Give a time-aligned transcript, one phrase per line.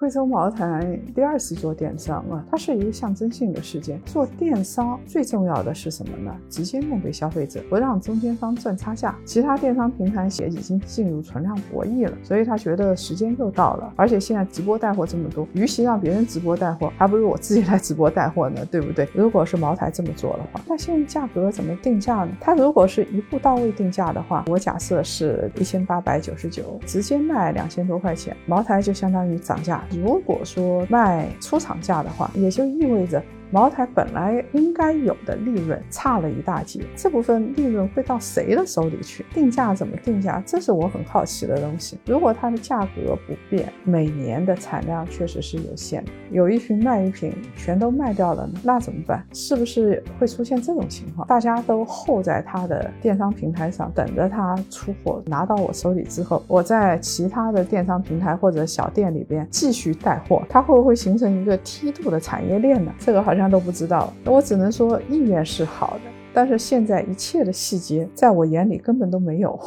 [0.00, 4.00] 贵州茅台第二次做电商啊，它是一个象征性的事件。
[4.06, 6.34] 做电商最重要的是什么呢？
[6.48, 9.14] 直接面对消费者，不让中间商赚差价。
[9.26, 13.92] 其他电商平台也已经进入存量博弈了，所以他觉得时间又到了。
[13.94, 19.06] 而且现在直播带货这么多，与其让别人直播带货，还不如我自己来直播带货呢，对不对？
[19.12, 22.30] 如果是茅台这么做的话，那现在价格怎么定价呢？
[22.40, 29.84] 它如果是一步到位定价的话，我假设是一千八百九十九，直接卖两千多块钱，茅台就相当于涨价。
[29.90, 33.22] 如果说卖出厂价的话，也就意味着。
[33.52, 39.26] 茅台本来应该有的利润差了一大截，这部分利润会到谁的手里去？
[39.34, 40.40] 定价怎么定价？
[40.46, 41.98] 这是我很好奇的东西。
[42.06, 49.26] 如果它的价格不变，每年的产量确实是有限的，有一瓶卖一瓶，全都卖掉了呢，那怎么办？
[49.32, 51.26] 是不是会出现这种情况？
[51.26, 62.94] 大家都候在它的电商平台上，等着它出货拿到我手里之后，我在其他的电商平台或者小店里边继续带货，它会不会形成一个梯度的产业链呢？
[63.00, 63.39] 这个好像。
[63.40, 66.00] 大家都不知道，我只能说意愿是好的，
[66.34, 69.58] 但是现在一切的细节在我眼里根本都没有。